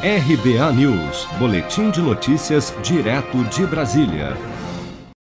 RBA 0.00 0.72
News, 0.74 1.26
Boletim 1.40 1.90
de 1.90 2.00
Notícias, 2.00 2.72
direto 2.84 3.42
de 3.46 3.66
Brasília. 3.66 4.36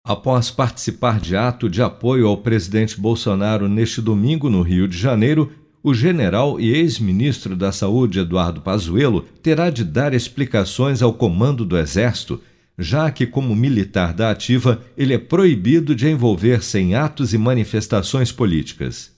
Após 0.06 0.50
participar 0.50 1.18
de 1.18 1.34
ato 1.34 1.66
de 1.70 1.80
apoio 1.80 2.26
ao 2.26 2.36
presidente 2.36 3.00
Bolsonaro 3.00 3.70
neste 3.70 4.02
domingo 4.02 4.50
no 4.50 4.60
Rio 4.60 4.86
de 4.86 4.98
Janeiro, 4.98 5.50
o 5.82 5.94
general 5.94 6.60
e 6.60 6.74
ex-ministro 6.74 7.56
da 7.56 7.72
Saúde 7.72 8.18
Eduardo 8.18 8.60
Pazuello 8.60 9.24
terá 9.42 9.70
de 9.70 9.82
dar 9.82 10.12
explicações 10.12 11.00
ao 11.00 11.14
comando 11.14 11.64
do 11.64 11.78
Exército, 11.78 12.42
já 12.78 13.10
que, 13.10 13.26
como 13.26 13.56
militar 13.56 14.12
da 14.12 14.30
ativa, 14.30 14.82
ele 14.94 15.14
é 15.14 15.18
proibido 15.18 15.94
de 15.94 16.06
envolver-se 16.06 16.78
em 16.78 16.94
atos 16.94 17.32
e 17.32 17.38
manifestações 17.38 18.30
políticas. 18.30 19.15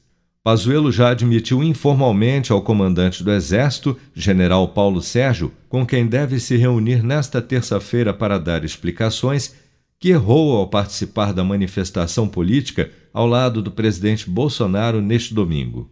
Pazuello 0.49 0.91
já 0.91 1.11
admitiu 1.11 1.62
informalmente 1.62 2.53
ao 2.53 2.62
comandante 2.62 3.23
do 3.23 3.30
Exército, 3.30 3.98
general 4.15 4.69
Paulo 4.69 5.03
Sérgio, 5.03 5.53
com 5.69 5.85
quem 5.85 6.07
deve 6.07 6.41
se 6.41 6.57
reunir 6.57 7.03
nesta 7.03 7.43
terça-feira 7.43 8.15
para 8.15 8.38
dar 8.38 8.65
explicações, 8.65 9.55
que 10.01 10.09
errou 10.09 10.57
ao 10.57 10.66
participar 10.66 11.34
da 11.34 11.45
manifestação 11.45 12.27
política 12.27 12.91
ao 13.12 13.27
lado 13.27 13.61
do 13.61 13.71
presidente 13.71 14.30
Bolsonaro 14.30 15.02
neste 15.02 15.34
domingo. 15.34 15.91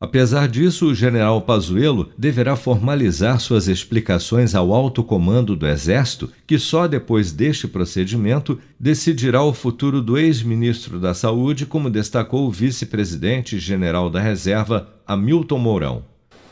Apesar 0.00 0.46
disso, 0.46 0.86
o 0.86 0.94
general 0.94 1.42
Pazuello 1.42 2.10
deverá 2.16 2.54
formalizar 2.54 3.40
suas 3.40 3.66
explicações 3.66 4.54
ao 4.54 4.72
alto 4.72 5.02
comando 5.02 5.56
do 5.56 5.66
Exército, 5.66 6.30
que 6.46 6.56
só 6.56 6.86
depois 6.86 7.32
deste 7.32 7.66
procedimento 7.66 8.60
decidirá 8.78 9.42
o 9.42 9.52
futuro 9.52 10.00
do 10.00 10.16
ex-ministro 10.16 11.00
da 11.00 11.14
Saúde, 11.14 11.66
como 11.66 11.90
destacou 11.90 12.46
o 12.46 12.50
vice-presidente 12.50 13.58
general 13.58 14.08
da 14.08 14.20
Reserva, 14.20 14.88
Hamilton 15.04 15.58
Mourão. 15.58 16.04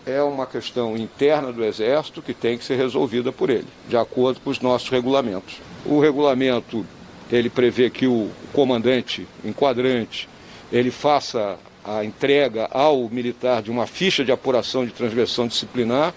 É 0.04 0.20
uma 0.20 0.46
questão 0.46 0.96
interna 0.96 1.52
do 1.52 1.64
Exército 1.64 2.20
que 2.20 2.34
tem 2.34 2.58
que 2.58 2.64
ser 2.64 2.76
resolvida 2.76 3.30
por 3.30 3.48
ele, 3.48 3.66
de 3.88 3.96
acordo 3.96 4.40
com 4.40 4.50
os 4.50 4.60
nossos 4.60 4.88
regulamentos. 4.88 5.60
O 5.84 6.00
regulamento 6.00 6.84
ele 7.30 7.48
prevê 7.48 7.90
que 7.90 8.08
o 8.08 8.28
comandante 8.52 9.24
enquadrante 9.44 10.28
ele 10.72 10.90
faça 10.90 11.56
a 11.86 12.04
entrega 12.04 12.68
ao 12.72 13.08
militar 13.08 13.62
de 13.62 13.70
uma 13.70 13.86
ficha 13.86 14.24
de 14.24 14.32
apuração 14.32 14.84
de 14.84 14.92
transgressão 14.92 15.46
disciplinar, 15.46 16.12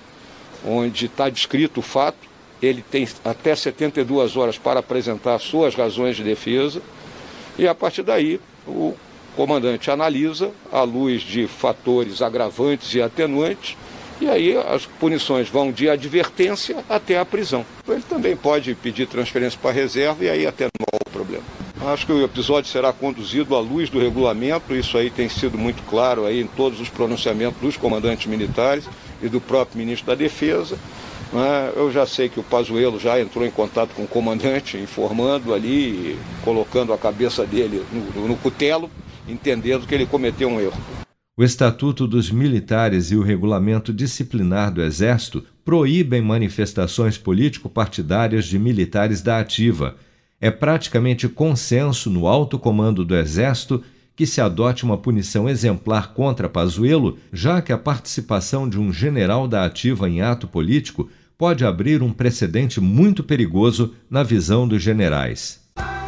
onde 0.66 1.06
está 1.06 1.30
descrito 1.30 1.80
o 1.80 1.84
fato. 1.84 2.18
Ele 2.62 2.82
tem 2.82 3.08
até 3.24 3.56
72 3.56 4.36
horas 4.36 4.58
para 4.58 4.80
apresentar 4.80 5.38
suas 5.40 5.76
razões 5.76 6.16
de 6.18 6.24
defesa, 6.24 6.82
e 7.58 7.68
a 7.68 7.76
partir 7.76 8.04
daí 8.04 8.42
o 8.68 8.96
comandante 9.36 9.92
analisa, 9.92 10.52
à 10.72 10.82
luz 10.82 11.22
de 11.22 11.48
fatores 11.48 12.22
agravantes 12.22 12.94
e 12.94 13.02
atenuantes, 13.02 13.78
e 14.20 14.28
aí 14.28 14.58
as 14.58 14.86
punições 14.86 15.48
vão 15.48 15.72
de 15.72 15.88
advertência 15.88 16.84
até 16.90 17.18
a 17.18 17.24
prisão. 17.24 17.66
Ele 17.88 18.02
também 18.02 18.36
pode 18.36 18.76
pedir 18.76 19.08
transferência 19.08 19.58
para 19.62 19.70
a 19.70 19.74
reserva 19.74 20.26
e 20.26 20.30
aí 20.30 20.46
o 20.46 20.99
problema. 21.30 21.44
Acho 21.82 22.06
que 22.06 22.12
o 22.12 22.24
episódio 22.24 22.70
será 22.70 22.92
conduzido 22.92 23.56
à 23.56 23.60
luz 23.60 23.90
do 23.90 24.00
regulamento, 24.00 24.76
isso 24.76 24.98
aí 24.98 25.10
tem 25.10 25.30
sido 25.30 25.58
muito 25.58 25.82
claro 25.84 26.26
aí 26.26 26.42
em 26.42 26.48
todos 26.48 26.82
os 26.82 26.90
pronunciamentos 26.90 27.62
dos 27.62 27.78
comandantes 27.78 28.26
militares 28.26 28.86
e 29.22 29.30
do 29.30 29.40
próprio 29.40 29.78
ministro 29.78 30.08
da 30.08 30.16
Defesa. 30.16 30.78
Né? 31.32 31.72
Eu 31.76 31.92
já 31.92 32.06
sei 32.06 32.28
que 32.28 32.40
o 32.40 32.44
Pazuello 32.44 33.00
já 33.00 33.20
entrou 33.22 33.46
em 33.46 33.52
contato 33.52 33.92
com 33.96 34.04
o 34.04 34.08
comandante, 34.08 34.78
informando 34.78 35.54
ali, 35.54 36.18
colocando 36.44 36.92
a 36.92 36.98
cabeça 36.98 37.46
dele 37.46 37.84
no, 37.92 38.28
no 38.28 38.36
cutelo, 38.36 38.90
entendendo 39.28 39.88
que 39.88 39.94
ele 39.94 40.06
cometeu 40.06 40.50
um 40.50 40.60
erro. 40.60 40.78
O 41.38 41.44
Estatuto 41.44 42.06
dos 42.06 42.30
Militares 42.30 43.12
e 43.12 43.16
o 43.16 43.22
Regulamento 43.22 43.94
Disciplinar 43.94 44.74
do 44.74 44.82
Exército 44.82 45.46
proíbem 45.64 46.22
manifestações 46.22 47.18
político-partidárias 47.18 48.44
de 48.44 48.60
militares 48.60 49.22
da 49.22 49.40
Ativa 49.40 49.96
é 50.42 50.50
praticamente 50.50 51.28
consenso 51.28 52.10
no 52.10 52.28
alto 52.28 52.58
comando 52.58 53.04
do 53.04 53.16
Exército 53.16 53.84
que 54.16 54.26
se 54.26 54.42
adote 54.42 54.84
uma 54.84 54.98
punição 54.98 55.48
exemplar 55.48 56.14
contra 56.14 56.50
Pazuello, 56.50 57.18
já 57.32 57.62
que 57.62 57.72
a 57.72 57.78
participação 57.78 58.68
de 58.68 58.78
um 58.78 58.92
general 58.92 59.48
da 59.48 59.64
ativa 59.64 60.10
em 60.10 60.22
ato 60.22 60.48
político 60.48 61.10
pode 61.38 61.64
abrir 61.64 62.04
um 62.04 62.12
precedente 62.12 62.82
muito 62.82 63.24
perigoso 63.24 63.96
na 64.10 64.22
visão 64.22 64.68
dos 64.68 64.84
generais. 64.84 65.62